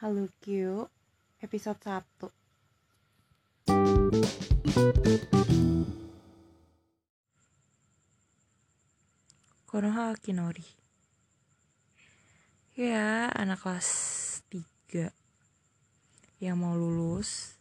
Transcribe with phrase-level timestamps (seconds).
[0.00, 0.48] Halo Q,
[1.44, 2.32] episode 1
[9.68, 10.64] Konoha Akinori.
[12.80, 13.88] Ya, anak kelas
[14.48, 15.12] 3
[16.40, 17.60] Yang mau lulus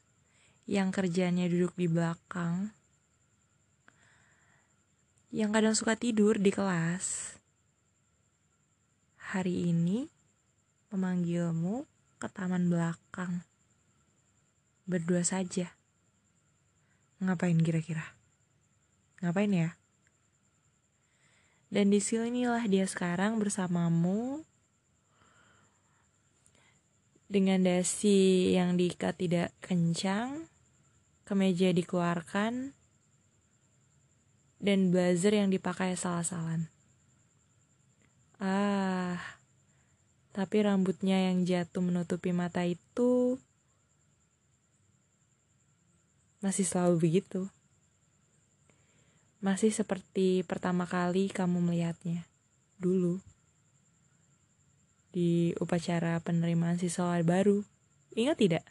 [0.63, 2.71] Yang kerjanya duduk di belakang
[5.27, 7.35] Yang kadang suka tidur di kelas.
[9.35, 10.07] Hari ini
[10.95, 13.47] memanggilmu ke taman belakang.
[14.83, 15.71] Berdua saja.
[17.23, 18.19] Ngapain kira-kira?
[19.23, 19.79] Ngapain ya?
[21.71, 24.43] Dan di sinilah dia sekarang bersamamu
[27.29, 30.49] dengan dasi yang diikat tidak kencang,
[31.29, 32.73] kemeja dikeluarkan,
[34.57, 36.73] dan blazer yang dipakai salah-salan.
[38.41, 39.38] Ah,
[40.39, 43.35] tapi rambutnya yang jatuh menutupi mata itu
[46.39, 47.51] masih selalu begitu.
[49.43, 52.23] Masih seperti pertama kali kamu melihatnya
[52.79, 53.19] dulu
[55.11, 57.59] di upacara penerimaan siswa baru.
[58.15, 58.63] Ingat tidak?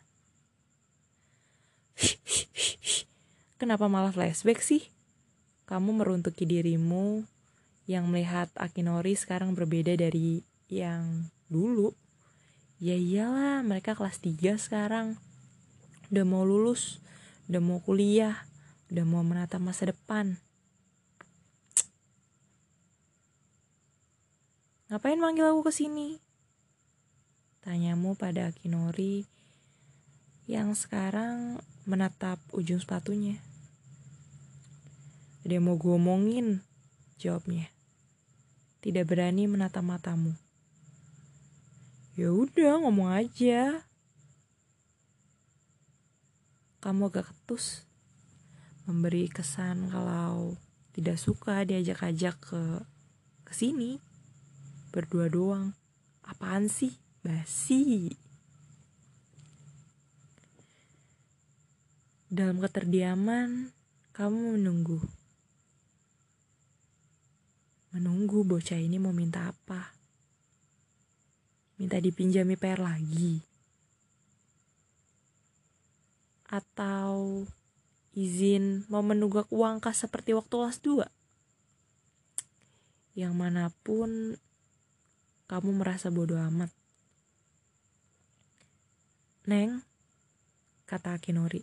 [3.61, 4.89] Kenapa malah flashback sih?
[5.69, 7.29] Kamu meruntuki dirimu
[7.85, 10.41] yang melihat Akinori sekarang berbeda dari
[10.73, 11.97] yang dulu.
[12.79, 15.19] Ya iyalah, mereka kelas 3 sekarang.
[16.09, 17.03] Udah mau lulus,
[17.51, 18.47] udah mau kuliah,
[18.89, 20.39] udah mau menata masa depan.
[24.89, 26.17] Ngapain manggil aku ke sini?
[27.61, 29.29] Tanyamu pada Akinori
[30.49, 33.37] yang sekarang menatap ujung sepatunya.
[35.45, 36.65] Yang mau gue omongin?
[37.21, 37.69] Jawabnya
[38.79, 40.33] tidak berani menatap matamu.
[42.19, 43.87] Ya udah, ngomong aja.
[46.83, 47.87] Kamu agak ketus.
[48.91, 50.59] Memberi kesan kalau
[50.91, 52.63] tidak suka diajak-ajak ke
[53.47, 54.03] ke sini.
[54.91, 55.79] Berdua doang.
[56.27, 56.99] Apaan sih?
[57.23, 58.11] Basi.
[62.27, 63.71] Dalam keterdiaman,
[64.11, 64.99] kamu menunggu
[67.95, 69.98] menunggu bocah ini mau minta apa.
[71.79, 73.39] Minta dipinjami PR lagi.
[76.51, 77.47] Atau
[78.19, 81.07] izin mau menunggak uang kas seperti waktu kelas 2.
[83.15, 84.35] Yang mana pun
[85.47, 86.75] kamu merasa bodoh amat.
[89.47, 89.87] Neng,
[90.85, 91.63] kata Akinori.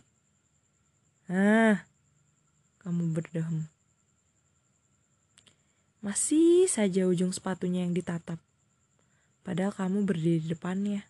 [1.28, 1.86] Ah,
[2.82, 3.68] kamu berdehem.
[6.02, 8.38] Masih saja ujung sepatunya yang ditatap.
[9.46, 11.06] Padahal kamu berdiri di depannya.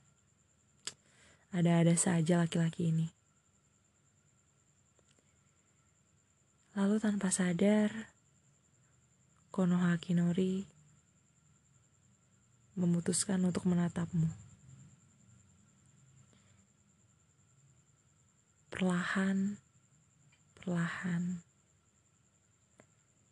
[1.57, 3.09] Ada-ada saja laki-laki ini.
[6.77, 8.13] Lalu tanpa sadar,
[9.49, 10.69] Konoha Kinori
[12.77, 14.29] memutuskan untuk menatapmu.
[18.69, 19.57] Perlahan,
[20.61, 21.41] perlahan,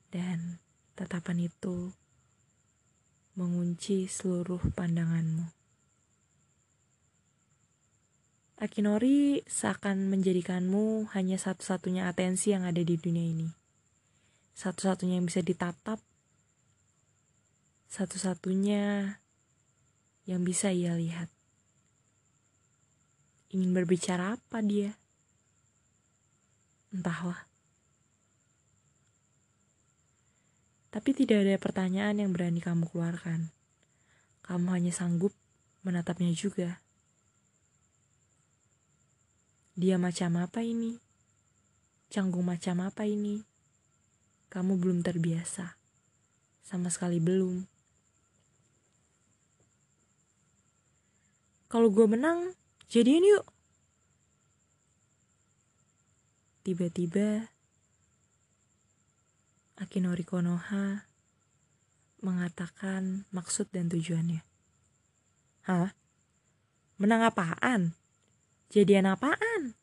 [0.09, 0.64] dan
[0.94, 1.91] Tatapan itu
[3.34, 5.50] mengunci seluruh pandanganmu.
[8.54, 13.48] Akinori seakan menjadikanmu hanya satu-satunya atensi yang ada di dunia ini.
[14.54, 15.98] Satu-satunya yang bisa ditatap.
[17.90, 19.18] Satu-satunya
[20.30, 21.26] yang bisa ia lihat.
[23.50, 24.94] Ingin berbicara apa dia?
[26.94, 27.53] Entahlah.
[30.94, 33.50] Tapi tidak ada pertanyaan yang berani kamu keluarkan.
[34.47, 35.34] Kamu hanya sanggup
[35.82, 36.78] menatapnya juga.
[39.75, 41.03] Dia macam apa ini?
[42.15, 43.43] Canggung macam apa ini?
[44.55, 45.75] Kamu belum terbiasa.
[46.62, 47.66] Sama sekali belum.
[51.67, 52.55] Kalau gue menang,
[52.87, 53.50] jadian yuk.
[56.62, 57.50] Tiba-tiba
[59.84, 61.04] Akinori Konoha
[62.25, 64.40] mengatakan maksud dan tujuannya.
[65.69, 65.92] Hah?
[66.96, 67.92] Menang apaan?
[68.72, 69.76] Jadian apaan?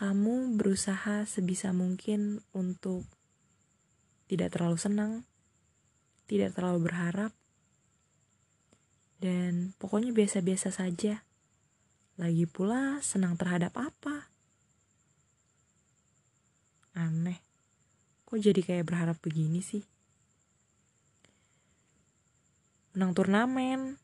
[0.00, 3.04] Kamu berusaha sebisa mungkin untuk
[4.32, 5.12] tidak terlalu senang,
[6.24, 7.36] tidak terlalu berharap,
[9.20, 11.20] dan pokoknya biasa-biasa saja.
[12.16, 14.32] Lagi pula senang terhadap apa?
[16.96, 17.51] Aneh.
[18.32, 19.84] Kok jadi kayak berharap begini sih?
[22.96, 24.00] Menang turnamen.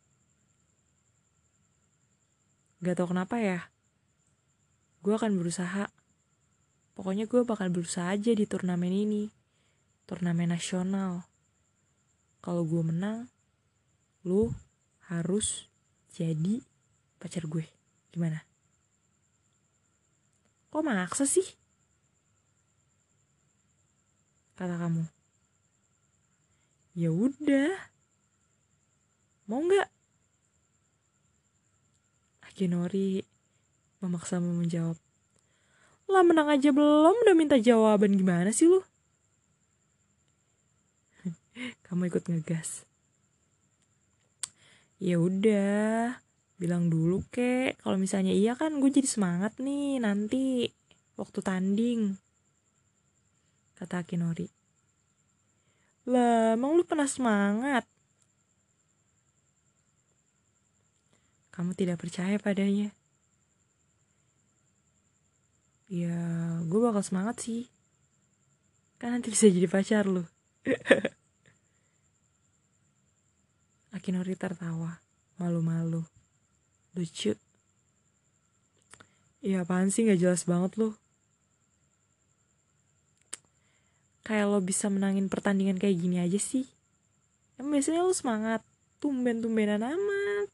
[2.84, 3.72] Gak tau kenapa ya.
[5.00, 5.88] Gue akan berusaha.
[6.92, 9.32] Pokoknya gue bakal berusaha aja di turnamen ini.
[10.04, 11.24] Turnamen nasional.
[12.44, 13.32] Kalau gue menang,
[14.28, 14.52] lu
[15.08, 15.72] harus
[16.12, 16.60] jadi
[17.16, 17.64] pacar gue.
[18.12, 18.44] Gimana?
[20.69, 21.48] Kok maksa sih?
[24.58, 25.06] Kata kamu.
[26.99, 27.78] Ya udah.
[29.46, 29.87] Mau nggak?
[32.43, 33.22] Akinori
[34.02, 34.99] memaksamu menjawab.
[36.10, 38.82] Lah menang aja belum udah minta jawaban gimana sih lu?
[41.87, 42.82] Kamu ikut ngegas.
[44.99, 46.19] Ya udah,
[46.58, 47.78] bilang dulu kek.
[47.78, 50.66] Kalau misalnya iya kan gue jadi semangat nih nanti
[51.14, 52.19] waktu tanding.
[53.78, 54.50] Kata Akinori.
[56.10, 57.86] Lah, emang lu pernah semangat?
[61.54, 62.90] Kamu tidak percaya padanya.
[65.86, 66.19] Ya,
[66.66, 67.70] gue bakal semangat sih.
[68.98, 70.26] Kan nanti bisa jadi pacar lu.
[73.94, 74.98] Akinori tertawa,
[75.38, 76.02] malu-malu.
[76.98, 77.38] Lucu.
[79.38, 80.98] Ya apaan sih gak jelas banget lu.
[84.28, 86.69] Kayak lo bisa menangin pertandingan kayak gini aja sih.
[87.56, 88.60] Emang biasanya lo semangat.
[89.00, 90.52] Tumben-tumbenan amat.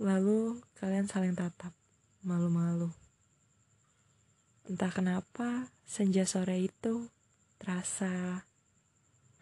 [0.00, 1.76] Lalu kalian saling tatap,
[2.24, 2.88] malu-malu.
[4.64, 7.12] Entah kenapa senja sore itu
[7.60, 8.48] terasa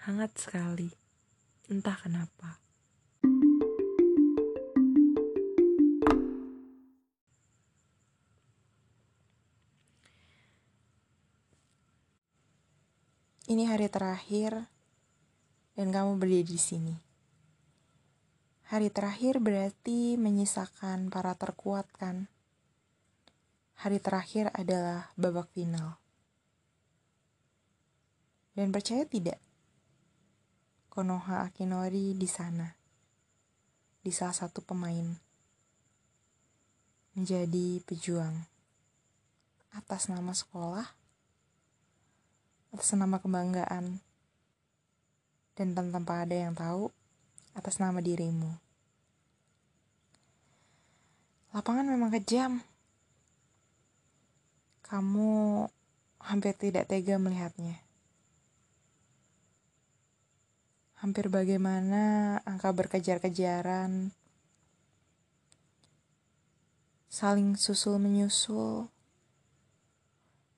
[0.02, 0.90] hangat sekali.
[1.70, 2.63] Entah kenapa.
[14.14, 14.70] Terakhir
[15.74, 16.94] dan kamu berdiri di sini.
[18.70, 22.30] Hari terakhir berarti menyisakan para terkuat kan?
[23.82, 25.98] Hari terakhir adalah babak final.
[28.54, 29.42] Dan percaya tidak?
[30.94, 32.70] Konoha Akinori di sana.
[33.98, 35.10] Di salah satu pemain.
[37.18, 38.46] Menjadi pejuang.
[39.74, 41.03] Atas nama sekolah.
[42.74, 44.02] Atas nama kebanggaan.
[45.54, 46.90] Dan tanpa ada yang tahu,
[47.54, 48.50] atas nama dirimu.
[51.54, 52.58] Lapangan memang kejam.
[54.82, 55.62] Kamu
[56.18, 57.78] hampir tidak tega melihatnya.
[60.98, 64.10] Hampir bagaimana angka berkejar-kejaran,
[67.06, 68.90] saling susul menyusul,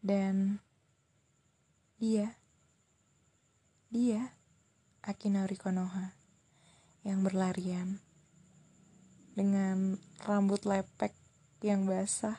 [0.01, 0.65] dan
[1.97, 2.37] dia,
[3.89, 4.37] dia,
[5.01, 6.13] Akinori Konoha
[7.01, 8.05] yang berlarian.
[9.33, 11.17] Dengan rambut lepek
[11.65, 12.37] yang basah,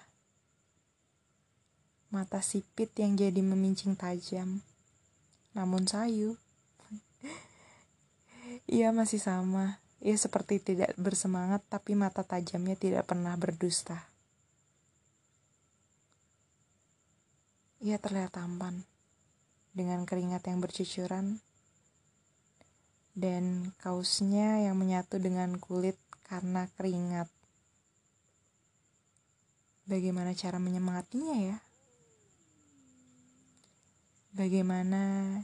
[2.13, 4.61] mata sipit yang jadi memincing tajam,
[5.57, 6.37] namun sayu.
[8.69, 14.05] Ia masih sama, ia seperti tidak bersemangat tapi mata tajamnya tidak pernah berdusta.
[17.81, 18.85] Ia terlihat tampan,
[19.77, 21.37] dengan keringat yang bercucuran
[23.13, 27.29] dan kaosnya yang menyatu dengan kulit karena keringat.
[29.85, 31.57] Bagaimana cara menyemangatinya ya?
[34.33, 35.01] Bagaimana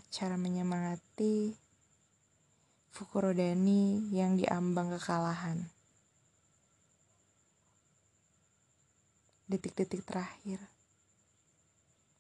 [0.10, 1.54] cara menyemangati
[2.94, 5.66] Fukurodani yang diambang kekalahan?
[9.50, 10.62] Detik-detik terakhir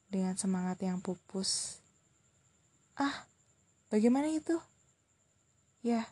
[0.10, 1.83] dengan semangat yang pupus.
[2.94, 3.26] Ah,
[3.90, 4.54] bagaimana itu?
[5.82, 6.06] Ya,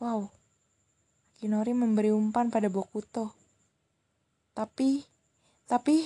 [0.00, 0.32] wow.
[1.36, 3.36] Kinori memberi umpan pada Bokuto.
[4.56, 5.04] Tapi,
[5.68, 6.00] tapi,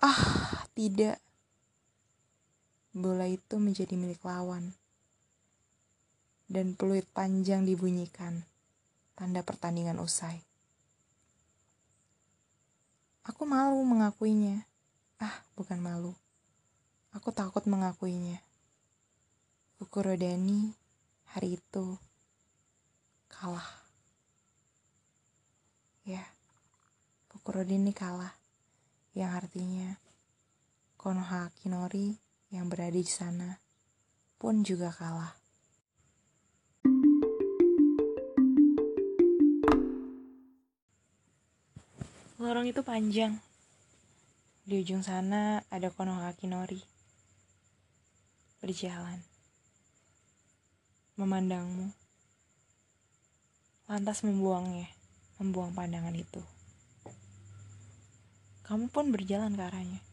[0.00, 1.20] ah, tidak.
[2.96, 4.72] Bola itu menjadi milik lawan.
[6.48, 8.40] Dan peluit panjang dibunyikan.
[9.12, 10.40] Tanda pertandingan usai.
[13.28, 14.64] Aku malu mengakuinya.
[15.20, 16.16] Ah, bukan malu.
[17.18, 18.38] Aku takut mengakuinya.
[19.82, 20.70] Ukurodani
[21.34, 21.98] hari itu
[23.26, 23.66] kalah.
[26.06, 26.22] Ya,
[27.26, 28.38] Pukurodin ini kalah.
[29.18, 29.98] Yang artinya
[30.94, 32.14] Konoha Kinori
[32.54, 33.58] yang berada di sana
[34.38, 35.34] pun juga kalah.
[42.38, 43.42] Lorong itu panjang.
[44.62, 46.97] Di ujung sana ada Konoha Kinori.
[48.68, 49.24] Berjalan
[51.16, 51.88] memandangmu
[53.88, 54.92] lantas membuangnya,
[55.40, 56.44] membuang pandangan itu.
[58.68, 60.04] Kamu pun berjalan ke arahnya.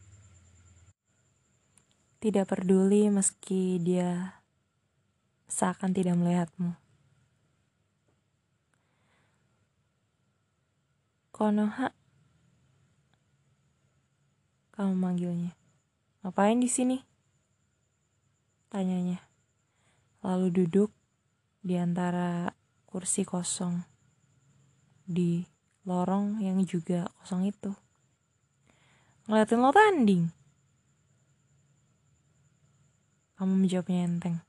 [2.23, 4.39] Tidak peduli meski dia
[5.51, 6.79] seakan tidak melihatmu.
[11.35, 11.91] Konoha,
[14.79, 15.51] kamu manggilnya.
[16.23, 17.14] Ngapain di sini?
[18.75, 19.23] Tanyanya.
[20.19, 20.91] Lalu duduk
[21.63, 22.51] di antara
[22.83, 23.79] kursi kosong
[25.07, 25.47] di
[25.87, 27.71] lorong yang juga kosong itu.
[29.31, 30.23] Ngeliatin lo tanding.
[33.39, 34.43] Kamu menjawabnya enteng.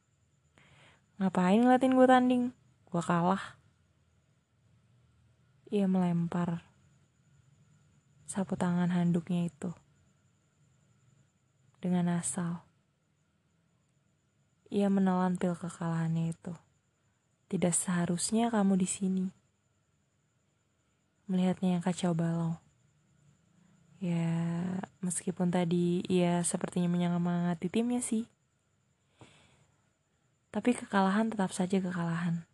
[1.22, 2.44] Ngapain ngeliatin gue tanding?
[2.90, 3.54] Gue kalah.
[5.70, 6.66] Ia melempar
[8.26, 9.70] sapu tangan handuknya itu
[11.78, 12.65] dengan asal.
[14.76, 16.52] Ia menelan pil kekalahannya itu.
[17.48, 19.26] Tidak seharusnya kamu di sini.
[21.32, 22.60] Melihatnya yang kacau balau.
[24.04, 24.36] Ya,
[25.00, 28.28] meskipun tadi ia sepertinya menyemangati timnya sih.
[30.52, 32.44] Tapi kekalahan tetap saja kekalahan.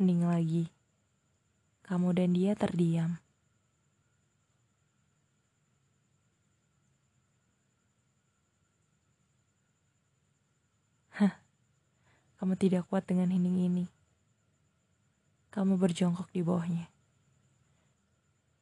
[0.00, 0.72] Hening lagi.
[1.84, 3.20] Kamu dan dia terdiam.
[12.38, 13.84] Kamu tidak kuat dengan hening ini.
[15.50, 16.86] Kamu berjongkok di bawahnya.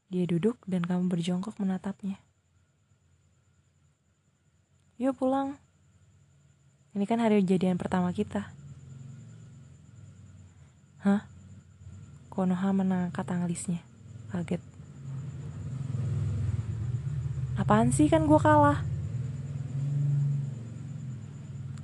[0.08, 2.16] Dia duduk dan kamu berjongkok menatapnya.
[4.96, 5.60] Yuk pulang.
[6.96, 8.48] Ini kan hari kejadian pertama kita.
[11.04, 11.28] Hah?
[12.32, 13.84] Konoha mengangkat alisnya.
[14.32, 14.64] Kaget.
[17.60, 18.80] Apaan sih kan gue kalah?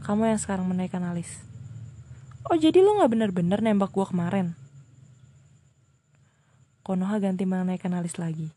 [0.08, 1.51] Kamu yang sekarang menaikkan alis.
[2.50, 4.58] Oh jadi lo gak bener-bener nembak gue kemarin?
[6.82, 8.50] Konoha ganti menaikkan alis lagi.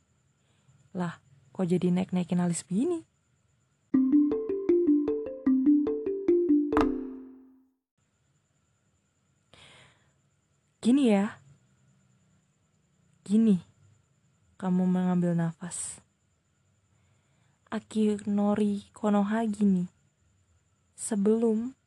[0.97, 1.21] Lah,
[1.53, 3.05] kok jadi naik-naikin alis begini?
[10.81, 11.37] Gini ya.
[13.21, 13.61] Gini.
[14.57, 16.01] Kamu mengambil nafas.
[17.69, 19.85] Akinori Konoha gini.
[20.97, 21.77] Sebelum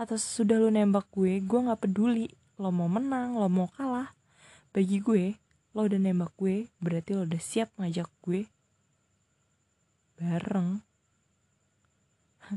[0.00, 2.32] atau sesudah lu nembak gue gue nggak peduli.
[2.56, 4.16] Lo mau menang lo mau kalah.
[4.72, 5.36] Bagi gue
[5.76, 8.48] lo udah nembak gue berarti lo udah siap ngajak gue
[10.16, 10.80] bareng.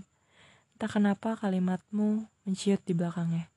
[0.79, 3.51] Entah kenapa kalimatmu menciut di belakangnya.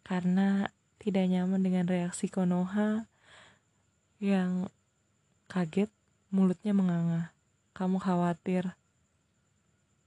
[0.00, 0.64] Karena
[0.96, 3.04] tidak nyaman dengan reaksi Konoha
[4.24, 4.72] yang
[5.52, 5.92] kaget
[6.32, 7.36] mulutnya menganga.
[7.76, 8.72] Kamu khawatir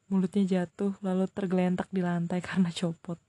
[0.07, 3.19] mulutnya jatuh lalu tergelentak di lantai karena copot.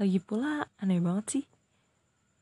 [0.00, 1.44] Lagi pula aneh banget sih.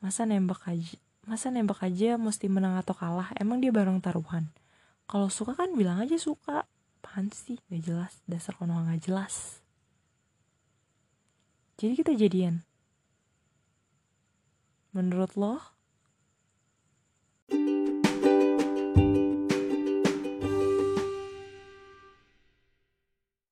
[0.00, 0.96] Masa nembak aja,
[1.28, 3.28] masa nembak aja mesti menang atau kalah?
[3.36, 4.48] Emang dia bareng taruhan.
[5.04, 6.64] Kalau suka kan bilang aja suka.
[7.00, 7.58] Apaan sih?
[7.68, 8.12] Gak jelas.
[8.24, 9.60] Dasar kono gak jelas.
[11.80, 12.62] Jadi kita jadian.
[14.92, 15.58] Menurut lo,